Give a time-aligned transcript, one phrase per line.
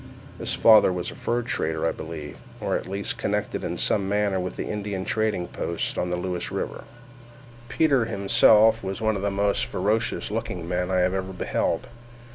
[0.39, 4.39] His father was a fur trader, I believe, or at least connected in some manner
[4.39, 6.85] with the Indian trading posts on Lewis river.
[7.69, 11.85] Peters himself was one of the most ferocious looking men I ever beheld.